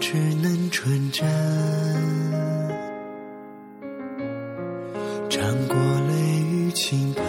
[0.00, 1.28] 只能纯真，
[5.28, 5.76] 尝过
[6.08, 7.22] 泪雨倾盆，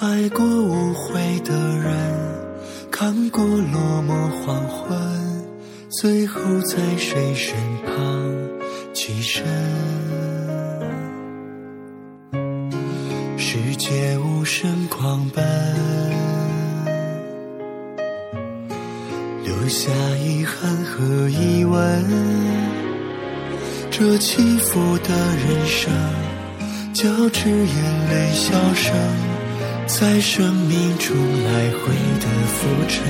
[0.00, 1.92] 爱过无悔的人，
[2.90, 4.98] 看过落寞黄昏，
[5.90, 7.94] 最后在谁身旁
[8.94, 9.44] 栖身？
[13.36, 16.25] 世界无声狂奔。
[19.66, 22.04] 留下遗憾和疑问，
[23.90, 25.92] 这起伏的人生，
[26.94, 28.94] 交织眼泪笑声，
[29.88, 33.02] 在生命中来回的浮沉。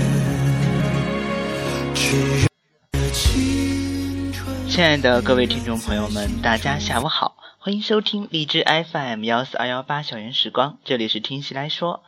[4.67, 12.03] 亲爱的各位听众朋友们，大家下午好，欢迎收听荔枝 FM 幺四二幺八校园时光，这里是听戏来说。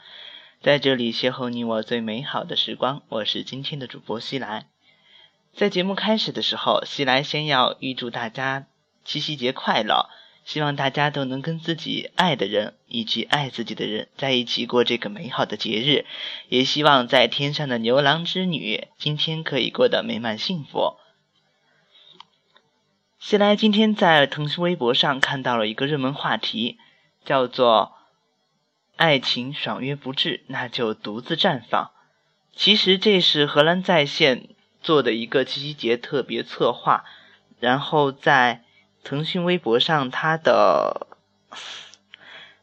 [0.60, 4.66] 在这里邂逅你我最美好的时光，我是今天的主播西来。
[5.54, 8.66] 在节目开始的时候，西来先要预祝大家
[9.04, 10.10] 七夕节快乐，
[10.44, 16.04] 希望大家都能跟自己爱的人以及爱自己的人在一起过这个美好的节日，
[16.48, 20.96] 也希望在天上的牛郎织女今天可以过得美满幸福。
[23.20, 26.78] 西来今天在腾讯微博上看到了一个热门话题，
[27.24, 27.92] 叫做。
[28.98, 31.92] 爱情爽约不至，那就独自绽放。
[32.52, 34.48] 其实这是荷兰在线
[34.82, 37.04] 做的一个七夕节特别策划，
[37.60, 38.64] 然后在
[39.04, 41.06] 腾讯微博上，它的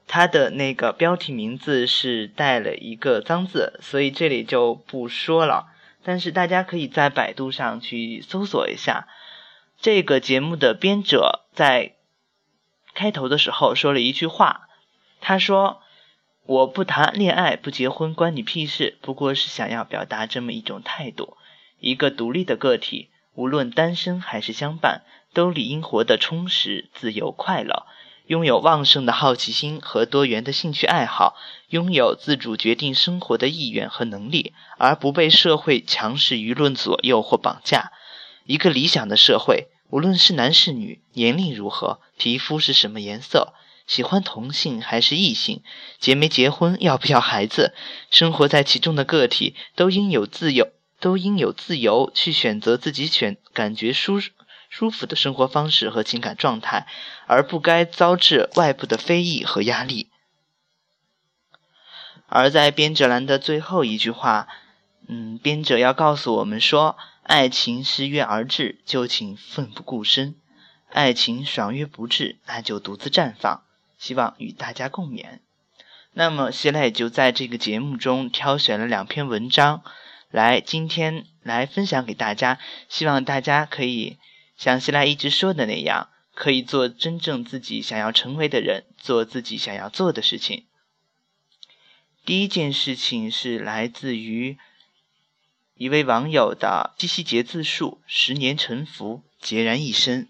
[0.07, 5.67] 它的那个标题名字是带了一个脏字，所以这里就不说了。
[6.03, 9.07] 但是大家可以在百度上去搜索一下。
[9.79, 11.93] 这个节目的编者在
[12.93, 14.67] 开头的时候说了一句话，
[15.21, 15.81] 他说。
[16.47, 18.99] 我不谈恋爱，不结婚，关你屁事！
[19.01, 21.37] 不过是想要表达这么一种态度：
[21.79, 25.01] 一个独立的个体，无论单身还是相伴，
[25.33, 27.87] 都理应活得充实、自由、快乐，
[28.27, 31.35] 拥有旺盛的好奇心和多元的兴趣爱好，
[31.69, 37.91] 拥有自主决定生活的意愿和能力，而不被社会强势舆论左右或绑架。
[38.45, 43.55] 一个理想的社会，无论是男是女，年龄如何，皮肤是什么颜色。
[43.87, 45.61] 喜欢同性还是异性，
[45.99, 47.73] 结没结婚，要不要孩子，
[48.09, 50.69] 生活在其中的个体都应有自由，
[50.99, 54.19] 都应有自由去选择自己选感觉舒
[54.69, 56.87] 舒服的生活方式和情感状态，
[57.27, 60.09] 而不该遭致外部的非议和压力。
[62.27, 64.47] 而在编者栏的最后一句话，
[65.07, 70.33] 嗯，编者要告诉我们说：爱情失约而至，就请奋不顾身；
[70.89, 73.64] 爱情爽约不至，那就独自绽放。
[73.97, 75.39] 希望与大家共勉。
[76.13, 79.83] 那么，现在就在这个节目中挑选了两篇文章，
[80.29, 82.57] 来今天来分享给大家。
[82.87, 84.17] 希望大家可以
[84.55, 90.65] 像希来一直说的那样，可以做真正自己想要成为的人，做自己想要做的事情。
[92.25, 94.57] 第一件事情是来自于
[95.75, 100.29] 一位网友的七夕节自述：十年沉浮，孑然一身。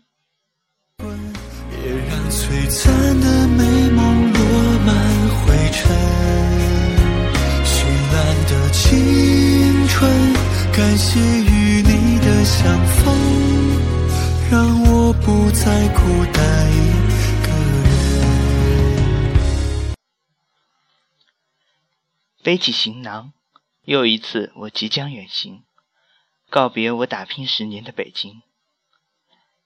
[2.36, 2.92] 璀璨
[3.22, 4.40] 的美梦落
[4.80, 4.94] 满
[5.30, 5.90] 灰尘，
[7.64, 10.12] 绚烂的青春，
[10.74, 13.16] 感谢与你的相逢，
[14.52, 16.76] 让我不再孤单一
[17.42, 17.48] 个
[17.88, 17.96] 人。
[22.44, 23.32] 背起行囊，
[23.86, 25.64] 又一次我即将远行，
[26.50, 28.42] 告别我打拼十年的北京，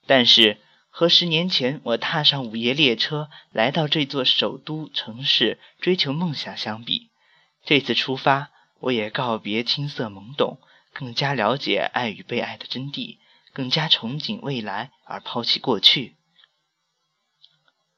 [0.05, 0.59] 但是。
[0.91, 7.09] 和十年前我踏上午夜列车来到这座首都城市追求梦想相比，
[7.63, 10.59] 这次出发我也告别青涩懵懂，
[10.91, 13.17] 更加了解爱与被爱的真谛，
[13.53, 16.17] 更加憧憬未来而抛弃过去。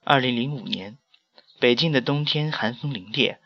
[0.04, 0.98] 二零零五年，
[1.60, 3.38] 北京的冬天寒风凛冽，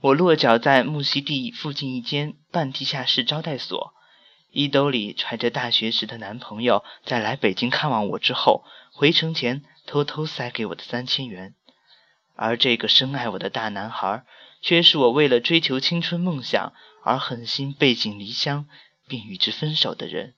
[0.00, 3.92] 我落脚在木樨地附近一间半地下室招待所，
[4.50, 8.64] 衣兜里揣着大学时的男朋友在来北京看望我之后。
[8.94, 11.54] 回城前偷偷塞给我的三千元，
[12.36, 14.24] 而这个深爱我的大男孩，
[14.60, 18.68] 却是我为了追求青春梦想而狠心背井离乡
[19.08, 20.34] 并与之分手的人。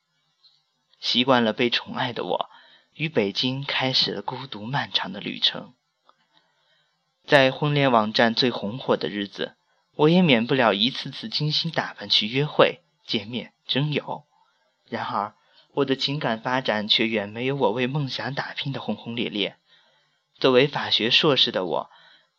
[1.01, 2.49] 习惯了被宠爱的我，
[2.95, 5.75] 与北京开始了孤独漫长的旅程。
[7.27, 9.56] 在婚恋网站最红火的日子，
[9.97, 14.25] 我也免不了一次次精心打扮去约会、见面、征友。
[14.89, 15.35] 然而。
[15.75, 19.56] 我的情感发展却远没有我为梦想打拼的轰轰烈烈。
[20.38, 21.91] 作为法学硕士的我，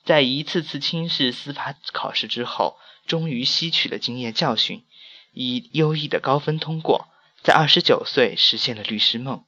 [0.03, 4.85] 在一次次轻视司法考试之后，终于吸取了经验教训，
[5.33, 7.07] 以优异的高分通过，
[7.41, 9.43] 在二十九岁实现了律师梦。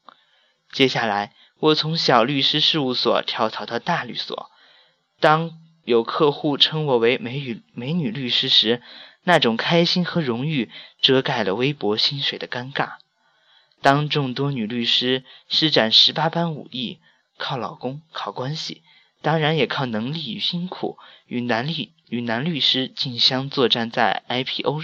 [0.71, 4.51] 接下来，我从小律师事务所跳槽到大律所。
[5.19, 5.51] 当
[5.85, 8.81] 有客户称我为“美女美女律师”时，
[9.23, 10.69] 那种开心和荣誉
[11.01, 12.97] 遮盖了微薄薪水的尴尬。
[13.81, 16.99] 当众多女律师施展十八般武艺，
[17.37, 18.81] 靠老公、靠关系，
[19.21, 20.97] 当然也靠能力与辛苦，
[21.27, 24.81] 与男律与男律师竞相作战在 IPO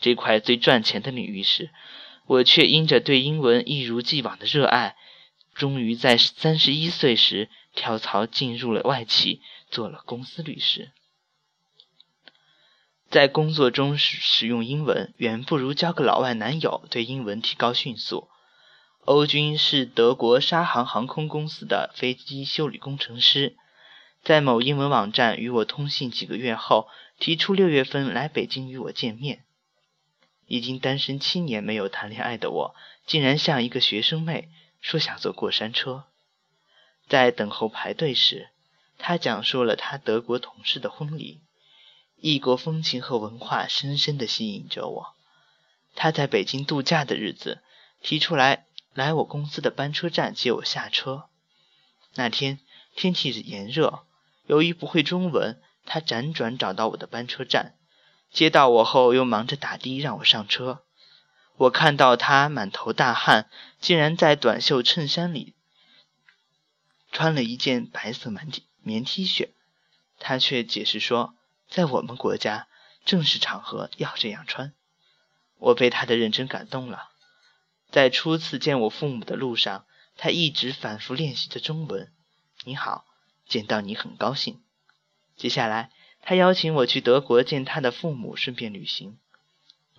[0.00, 1.70] 这块最赚钱的领域时，
[2.26, 4.94] 我却因着对英文一如既往的热爱，
[5.54, 9.40] 终于在三十一岁时跳槽进入了外企，
[9.70, 10.92] 做了公司律师。
[13.10, 18.28] 在工作中使使用英文，远不如交个老外男友对英文提高迅速。
[19.04, 23.54] 欧军是德国沙航航空公司的飞机修理工程师，
[24.22, 29.44] 在某英文网站与我通信几个月后，提出六月份来北京与我见面。
[30.46, 32.74] 已经单身七年没有谈恋爱的我，
[33.04, 34.48] 竟然像一个学生妹
[34.80, 36.04] 说想坐过山车。
[37.06, 38.48] 在等候排队时，
[38.96, 41.42] 他讲述了他德国同事的婚礼，
[42.16, 45.14] 异国风情和文化深深地吸引着我。
[45.94, 47.60] 他在北京度假的日子，
[48.00, 48.64] 提出来。
[48.94, 51.24] 来我公司的班车站接我下车。
[52.14, 52.60] 那天
[52.94, 54.06] 天气炎热，
[54.46, 57.74] 由于不会中文，他辗转找到我的班车站，
[58.30, 60.84] 接到我后又忙着打的让我上车。
[61.56, 63.50] 我看到他满头大汗，
[63.80, 65.54] 竟然在短袖衬衫里
[67.10, 68.48] 穿了一件白色棉
[68.80, 69.50] 棉 T 恤，
[70.18, 71.34] 他却解释说，
[71.68, 72.68] 在我们国家
[73.04, 74.72] 正式场合要这样穿。
[75.58, 77.10] 我被他的认真感动了。
[77.90, 79.84] 在初次见我父母的路上，
[80.16, 82.12] 他一直反复练习着中文。
[82.64, 83.04] 你好，
[83.46, 84.60] 见到你很高兴。
[85.36, 85.90] 接下来，
[86.22, 89.18] 他邀请我去德国见他的父母，顺便旅行。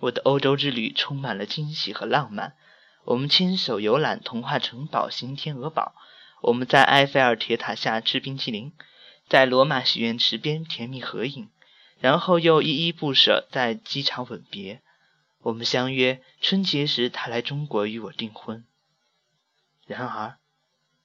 [0.00, 2.54] 我的欧洲之旅充满了惊喜和浪漫。
[3.04, 5.94] 我们牵手游览童话城堡、新天鹅堡。
[6.42, 8.72] 我们在埃菲尔铁塔下吃冰淇淋，
[9.28, 11.48] 在罗马许愿池边甜蜜合影，
[11.98, 14.82] 然后又依依不舍在机场吻别。
[15.46, 18.66] 我们相约春节时，他来中国与我订婚。
[19.86, 20.38] 然而，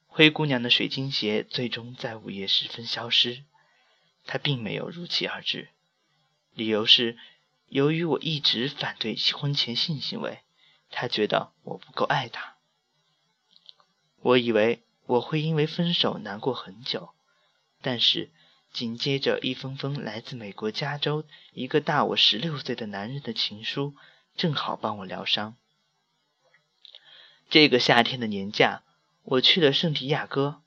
[0.08, 3.44] 灰姑娘的水晶鞋最终在午夜时分消失。
[4.26, 5.70] 她并没有如期而至，
[6.56, 7.20] 理由是
[7.68, 10.40] 由于我一直反对婚前性行为，
[10.90, 12.56] 她觉得我不够爱她。
[14.22, 17.12] 我以为我会因为分手难过很久，
[17.84, 18.32] 但是
[18.74, 23.94] 紧接着一封封来自美国加州一个大我十六岁的男人的情书。
[24.42, 25.56] 正好帮我疗伤。
[27.52, 28.82] 这个夏天的年假，
[29.22, 30.64] 我去了圣地亚哥。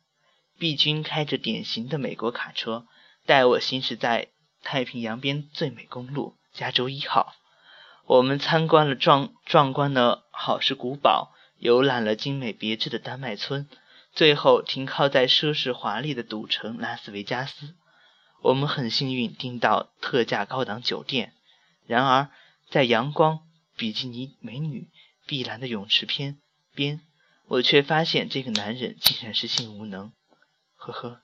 [0.61, 2.87] 毕君开着典型的美国卡车，
[3.26, 4.29] 带我行驶在
[4.62, 7.35] 太平洋边最美公路——加州一号。
[8.06, 13.69] 我们参观了壮壮观的好事古堡，游览了精美别致的丹麦村，
[14.12, 17.75] 最后停靠在奢侈华丽的赌城拉斯维加斯。
[18.41, 21.35] 我们很幸运订到特价高档酒店。
[21.88, 22.31] 然而，
[22.70, 23.44] 在阳光。
[23.76, 24.89] 比基尼美女
[25.27, 26.39] 碧蓝的泳池边
[26.75, 27.01] 边，
[27.46, 30.13] 我却发现这个男人竟然是性无能。
[30.77, 31.22] 呵呵，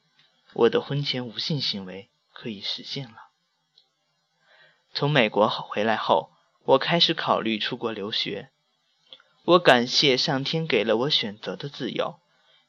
[0.55, 3.31] 我的婚前无性行为可以实现了。
[4.93, 6.33] 从美国回来后，
[6.65, 8.51] 我开始考虑出国留学。
[9.45, 12.21] 我感谢上天给了我选择的自由。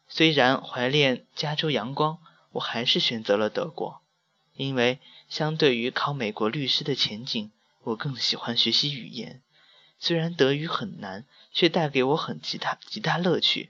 [0.08, 2.20] 虽然怀恋加州阳光，
[2.52, 4.02] 我还是选择了德国，
[4.54, 7.52] 因为相对于考美国律师的前景，
[7.84, 9.42] 我更喜欢学习语言。
[10.04, 13.70] 虽然德语很难，却带给我很极大极大乐趣。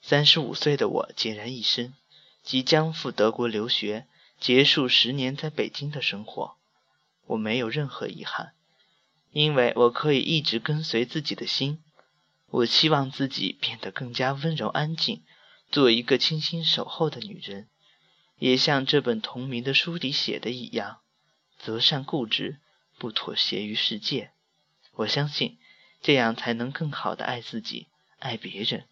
[0.00, 1.92] 三十五岁的我孑然一身，
[2.42, 4.06] 即将赴德国留学，
[4.40, 6.56] 结束十年在北京的生活。
[7.26, 8.54] 我没有任何遗憾，
[9.32, 11.82] 因为我可以一直跟随自己的心。
[12.46, 15.22] 我希望自己变得更加温柔安静，
[15.70, 17.68] 做一个倾心守候的女人，
[18.38, 21.00] 也像这本同名的书里写的一样，
[21.58, 22.58] 择善固执，
[22.96, 24.32] 不妥协于世界。
[24.94, 25.58] 我相信，
[26.00, 28.84] 这样才能更好的爱自己，爱别人。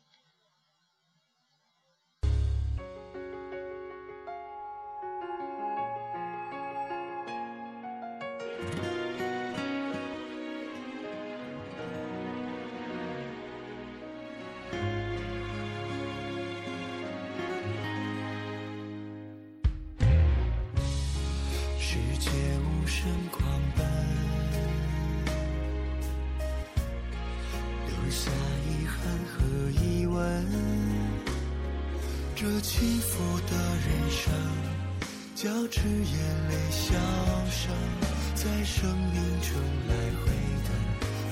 [38.42, 39.52] 在生命中
[39.86, 39.94] 来
[40.24, 40.32] 回
[40.64, 40.68] 的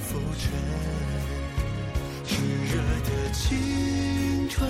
[0.02, 0.20] 浮。
[0.36, 0.44] 沉。
[2.26, 2.36] 炽
[2.70, 2.76] 热
[3.08, 3.46] 的青
[4.50, 4.68] 春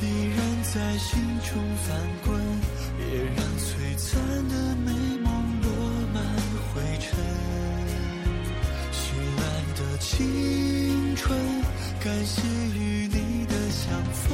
[0.00, 0.04] 依
[0.34, 2.40] 然在心中翻滚，
[2.96, 3.04] 别
[3.36, 4.08] 让璀璨
[4.48, 4.54] 的
[4.86, 4.90] 美
[5.22, 5.30] 梦
[5.60, 5.68] 落
[6.14, 6.16] 满
[6.72, 7.06] 灰尘。
[8.90, 8.96] 绚
[9.36, 9.44] 烂
[9.76, 11.38] 的青春，
[12.02, 12.40] 感谢
[12.74, 14.24] 与你的相逢，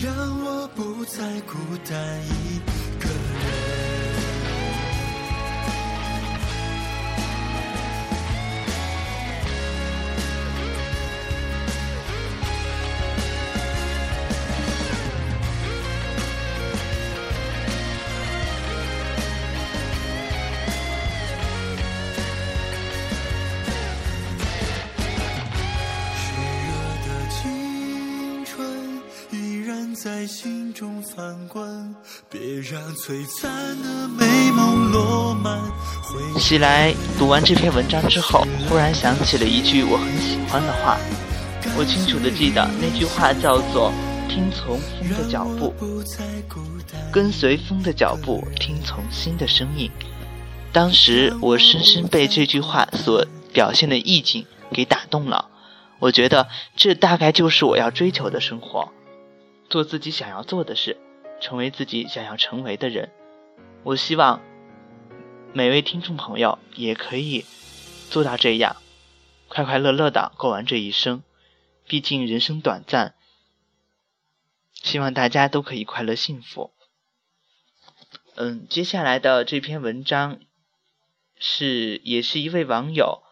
[0.00, 2.60] 让我不再孤单一
[30.06, 31.92] 在心中翻滚，
[32.30, 33.50] 别让璀璨
[33.82, 35.60] 的美梦落满
[36.38, 40.96] 喜来读完这篇文章之后，忽然想起了一句我很喜欢的话。
[41.76, 43.92] 我清楚的记得那句话叫做
[44.30, 45.74] “听从风的脚步，
[47.12, 49.90] 跟随风的脚步，听从心的声音”。
[50.72, 55.46] 当时我深深被这句话所表现的意境给打动了。
[55.98, 56.46] 我觉得
[56.76, 58.92] 这大概就是我要追求的生活，
[59.68, 60.96] 做自己想要做的事，
[61.40, 63.12] 成为自己想要成为的人。
[63.82, 64.40] 我希望
[65.52, 67.44] 每位听众朋友也可以
[68.10, 68.76] 做到这样，
[69.48, 71.22] 快快乐乐的过完这一生。
[71.86, 73.14] 毕竟人生短暂，
[74.74, 76.72] 希望大家都可以快乐幸福。
[78.34, 80.40] 嗯，接下来的这篇文章
[81.38, 83.22] 是也是一位网友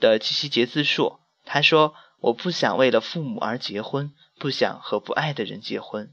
[0.00, 1.20] 的七夕节自述。
[1.44, 6.12] 他说：“我不想为了父母而结婚，不想和不爱的人结婚。”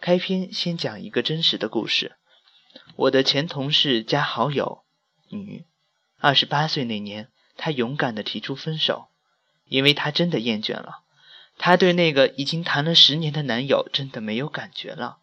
[0.00, 2.16] 开篇先讲一个真实的故事。
[2.94, 4.84] 我的前同事加好友，
[5.30, 5.64] 女，
[6.18, 9.08] 二十八岁那年，她勇敢地提出分手，
[9.66, 11.02] 因为她真的厌倦了。
[11.56, 15.18] 她对那个已经谈了十年的男友真的没有感觉了。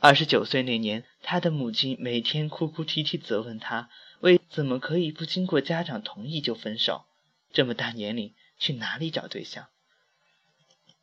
[0.00, 3.88] 二十九岁那年，她的母亲每天哭哭啼啼责问她，
[4.20, 7.06] 为怎么可以不经过家长同意就分手？
[7.52, 9.68] 这么大年龄，去哪里找对象？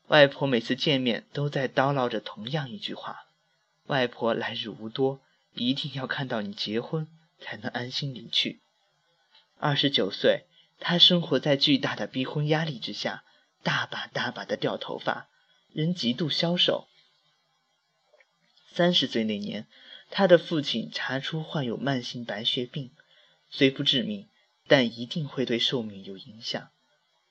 [0.07, 3.25] 外婆每次见面都在叨唠着同样一句话
[3.88, 5.19] ：“外婆来日无多，
[5.53, 7.07] 一定要看到你结婚，
[7.39, 8.62] 才能安心离去。”
[9.57, 10.45] 二十九岁，
[10.79, 13.24] 她生活在巨大的逼婚压力之下，
[13.63, 15.27] 大把大把的掉头发，
[15.74, 16.88] 人极度消瘦。
[18.71, 19.65] 三十岁那年，
[20.12, 22.91] 她的父亲查出患有慢性白血病，
[23.50, 24.27] 虽不致命，
[24.67, 26.69] 但一定会对寿命有影响。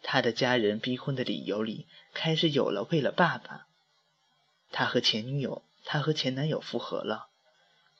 [0.06, 3.66] 她的家人逼婚的理由里开始有了为了爸爸。
[4.70, 7.28] 她和前女友，她和前男友复合了。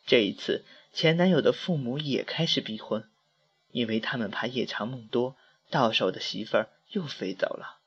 [0.07, 3.09] 这一次，前男友的父母也开始逼婚，
[3.73, 5.35] 因为他们怕夜长梦多，
[5.71, 7.81] 到手的媳妇儿又飞走了。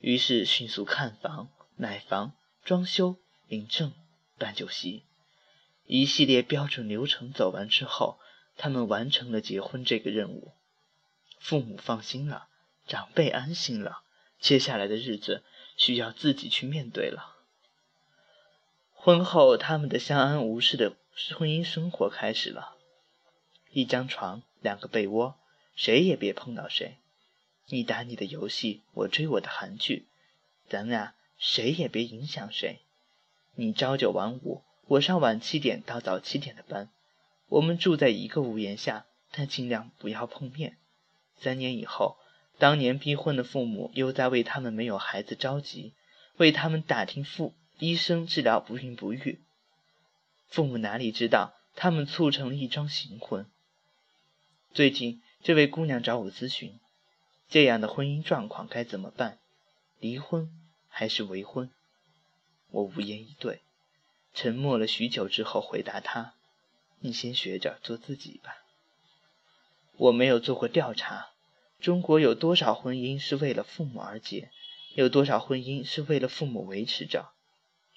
[0.00, 3.16] 于是迅速看房、买房、装修、
[3.48, 3.94] 领证、
[4.38, 5.04] 办酒席，
[5.86, 8.20] 一系列标准流程走完之后，
[8.58, 10.52] 他们完成了结婚这个任务。
[11.38, 12.48] 父母放心了。
[12.86, 14.02] 长辈安心了，
[14.38, 15.42] 接下来的日子
[15.76, 17.34] 需要自己去面对了。
[18.92, 20.94] 婚后，他们的相安无事的
[21.36, 22.76] 婚姻生活开始了。
[23.72, 25.34] 一张床，两个被窝，
[25.74, 26.98] 谁也别碰到谁。
[27.66, 30.06] 你打你的游戏，我追我的韩剧，
[30.68, 32.78] 咱俩谁也别影响谁。
[33.56, 36.88] 你朝九晚五，我上晚七点到早七点的班。
[37.48, 40.76] 我们住在一个屋檐下，但尽量不要碰面。
[41.40, 42.16] 三年以后。
[42.58, 45.92] 当年逼婚的父母又在为他们没有孩子着急，
[46.36, 49.40] 为他们打听父医生治疗不孕不育。
[50.48, 53.46] 父母哪里知道，他们促成了一桩行婚。
[54.72, 56.78] 最近，这位姑娘找我咨询，
[57.48, 59.38] 这样的婚姻状况该怎么办？
[59.98, 60.50] 离婚
[60.88, 61.70] 还是为婚？
[62.70, 63.60] 我无言以对，
[64.32, 66.34] 沉默了许久之后回答她
[67.00, 68.64] ：“你先学着做自己吧。”
[69.96, 71.28] 我没有做过调查。
[71.80, 74.50] 中国有多少婚姻是为了父母而结？
[74.94, 77.32] 有多少婚姻是为了父母维持着？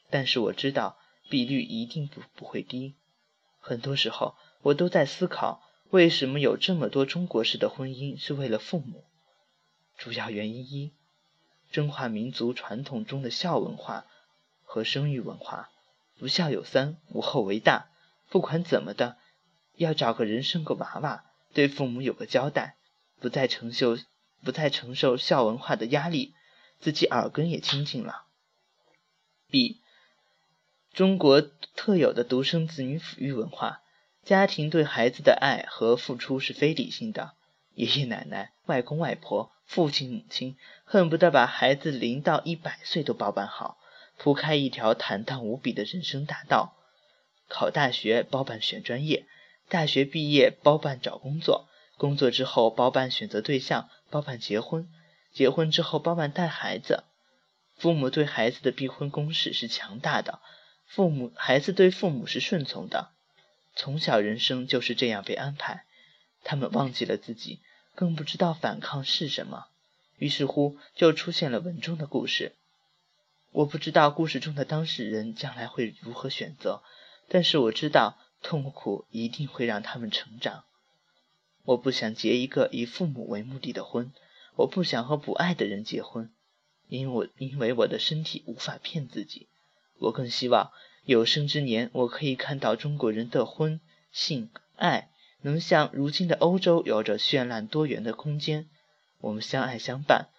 [0.09, 0.98] 但是我知道
[1.29, 2.95] 比率一定不不会低。
[3.59, 9.05] 很多时候，我都在思考，为什么有这么多中国式的婚姻是为了父母？
[9.98, 10.91] 主要原因一：
[11.71, 14.05] 中华民族传统中的孝文化
[14.63, 15.69] 和生育文化，
[16.17, 17.89] 不孝有三，无后为大。
[18.29, 19.17] 不管怎么的，
[19.75, 22.75] 要找个人生个娃娃，对父母有个交代。
[23.20, 23.98] 不再承受，
[24.44, 26.34] 不再承受孝文化的压力，
[26.80, 28.26] 自己耳根也清净了。
[29.50, 29.82] B，
[30.94, 33.82] 中国特有的独生子女抚育文化，
[34.24, 37.34] 家庭对孩子的爱和付出是非理性的，
[37.74, 43.78] 爷爷奶奶、外公外婆、父亲母亲恨不得把孩子零到一百岁都包办好，
[44.18, 46.76] 铺开一条坦荡无比的人生大道。
[47.48, 49.26] 考大学包办选专业，
[49.70, 51.69] 大学毕业包办找工作，
[52.00, 54.89] 工作之后包办选择对象，包办结婚，
[55.34, 57.03] 结婚之后包办带孩子。
[57.77, 60.39] 父母对孩子的逼婚攻势是强大的，
[60.88, 63.10] 父母孩子对父母是顺从的。
[63.75, 65.84] 从小人生就是这样被安排，
[66.46, 67.60] 他们忘记了自己，
[67.96, 69.65] 更不知道反抗是什么。
[70.18, 72.56] 于是乎，就出现了文中的故事。
[73.51, 76.82] 我不知道故事中的当事人将来会如何选择。
[77.27, 80.63] 但是我知道，痛苦一定会让他们成长。
[81.70, 84.12] 我不想结一个以父母为目的的婚，
[84.56, 86.32] 我不想和不爱的人结婚，
[86.88, 89.48] 因为我因为我的身体无法骗自己。
[90.00, 90.72] 我更希望
[91.06, 93.80] 有生之年，我可以看到中国人的婚、
[94.12, 95.12] 性、爱，
[95.42, 98.68] 能像如今的欧洲有着绚烂多元的空间。
[99.20, 100.30] 我们相爱相伴，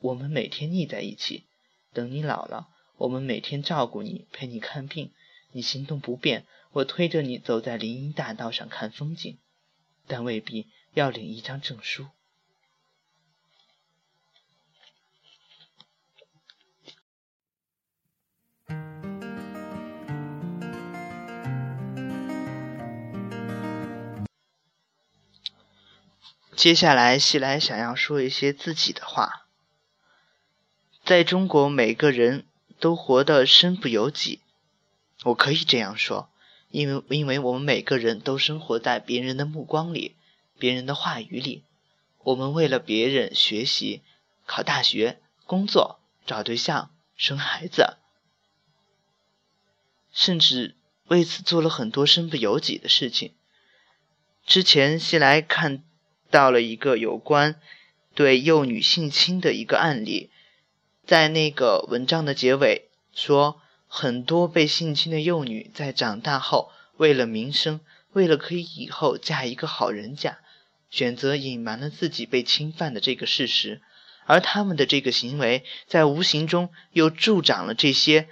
[0.00, 1.44] 我们每天腻在一起。
[1.92, 5.12] 等你老了，我们每天照顾你，陪你看病。
[5.52, 9.36] 你行动不便，我推着你走在林荫大道上看风景，
[10.06, 12.06] 但未必要领一张证书。
[26.56, 29.46] 接下来，西来想要说一些自己的话。
[31.04, 32.46] 在中国，每个人
[32.80, 34.40] 都活得身不由己。
[35.22, 36.28] 我可以这样说，
[36.70, 40.16] 因为因为我们每个人都生活在别人的目光里，
[40.58, 41.64] 别人的话语里。
[42.24, 44.02] 我们为了别人学习、
[44.44, 47.96] 考大学、工作、找对象、生孩子，
[50.12, 53.34] 甚至为此做了很多身不由己的事情。
[54.44, 55.84] 之前西来看
[56.30, 57.60] 到了一个有关
[58.14, 60.30] 对幼女性侵的一个案例，
[61.06, 63.60] 在那个文章的结尾说。
[63.90, 67.80] 很多被性侵的幼女在长大后，为了名声，
[68.12, 70.40] 为了可以以后嫁一个好人家，
[70.90, 73.80] 选择隐瞒了自己被侵犯的这个事实，
[74.26, 78.28] 而他们的这个行为，在无形中又助长了这些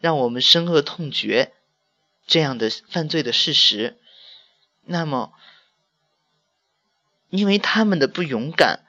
[0.00, 1.52] 让我们深恶痛绝
[2.26, 3.96] 这样的犯罪的事实。
[4.84, 5.32] 那么，
[7.30, 8.84] 因为他们的不勇敢，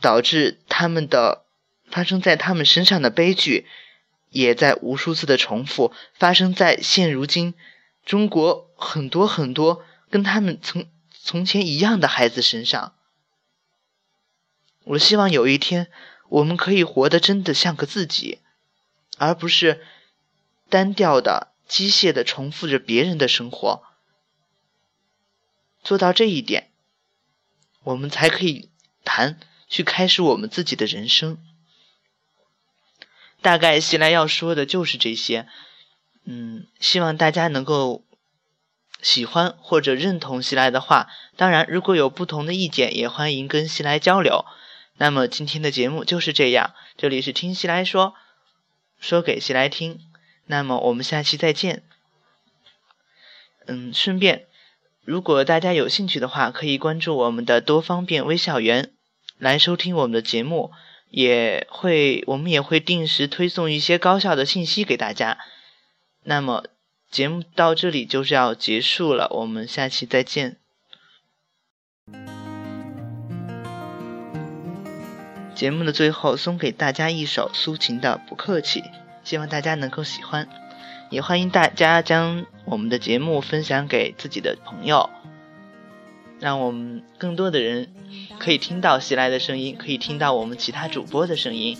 [0.00, 1.44] 导致他们的
[1.90, 3.66] 发生在他们身上的悲剧。
[4.34, 7.52] 也在无数次的重复发生在现如今
[8.06, 10.88] 中国很多很多跟他们曾
[11.24, 12.94] 从前一样的孩子身上。
[14.84, 15.90] 我希望有一天
[16.28, 18.40] 我们可以活得真的像个自己，
[19.18, 19.86] 而不是
[20.68, 23.84] 单调的、机械的重复着别人的生活。
[25.84, 26.70] 做到这一点，
[27.84, 28.70] 我们才可以
[29.04, 31.38] 谈去开始我们自己的人生。
[33.40, 35.48] 大概西来要说的就是这些，
[36.24, 38.04] 嗯，希望大家能够
[39.02, 41.08] 喜欢或者认同西来的话。
[41.36, 44.46] 当然，如果有不同的意见，也欢迎跟西来交流。
[44.96, 48.14] 那么今天的节目就是这样，这里是听西来说，
[48.98, 50.00] 说给西来听。
[50.46, 51.82] 那么我们下期再见。
[53.66, 54.46] 嗯，顺便，
[55.04, 58.92] 如果大家有兴趣的话，可以关注我们的多方便微校园，
[59.38, 60.72] 来收听我们的节目。
[61.10, 65.36] 也会，我们也会定时推送一些高校的信息给大家。
[66.22, 66.64] 那么
[67.12, 70.56] 节目到这里就是要结束了，我们下期再见。
[75.54, 78.80] 节目的最后送给大家一首苏秦的《不客气》，
[79.24, 80.48] 希望大家能够喜欢。
[81.10, 85.10] 也欢迎大家将我们的节目分享给自己的朋友。
[86.40, 87.94] 让我们更多的人
[88.38, 91.76] 可以听到袭来的声音，可以听到我们其他主播的声音。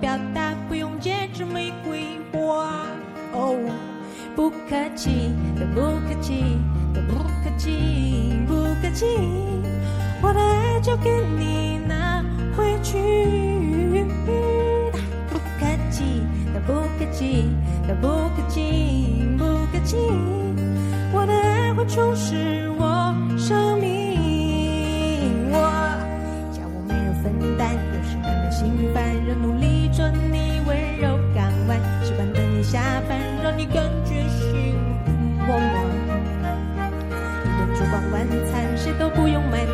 [0.00, 2.86] 表达，不用戒指玫瑰花。
[3.32, 3.54] 哦，
[4.34, 4.56] 不客
[4.96, 6.58] 气的不客气
[6.94, 9.06] 的不客气不客气。
[10.22, 12.24] 我的爱就给你拿
[12.56, 12.96] 回去，
[15.28, 17.48] 不客气，的不客气，
[17.86, 19.96] 的不客气，不客气。
[21.12, 22.70] 我的爱会充实
[32.70, 34.78] 下班，让你感觉幸
[35.40, 35.52] 福。
[37.42, 39.26] 一顿烛光晚餐，谁都不。
[39.26, 39.64] 用买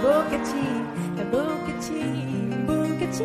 [0.00, 0.54] 不客气，
[1.16, 1.92] 他不客气，
[2.66, 3.24] 不客气，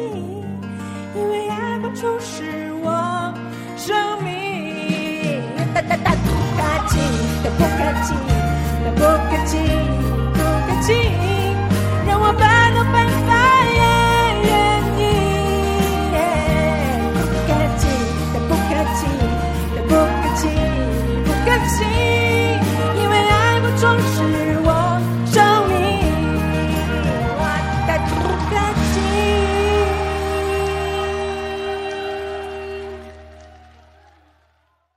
[1.16, 3.34] 因为爱不出是我
[3.78, 5.42] 生命。
[5.76, 6.60] 他他他不客
[6.90, 6.94] 气，
[7.44, 8.10] 他不客气，
[8.96, 9.83] 不客气。